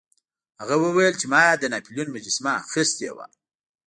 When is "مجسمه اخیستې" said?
2.15-3.09